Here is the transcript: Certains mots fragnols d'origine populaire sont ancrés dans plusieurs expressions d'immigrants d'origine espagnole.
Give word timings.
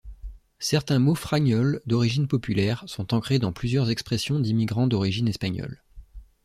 Certains 0.57 0.97
mots 0.97 1.13
fragnols 1.13 1.79
d'origine 1.85 2.27
populaire 2.27 2.83
sont 2.87 3.13
ancrés 3.13 3.37
dans 3.37 3.53
plusieurs 3.53 3.91
expressions 3.91 4.39
d'immigrants 4.39 4.87
d'origine 4.87 5.27
espagnole. 5.27 5.83